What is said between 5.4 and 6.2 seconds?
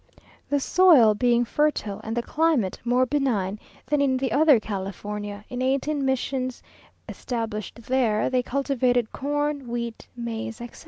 in eighteen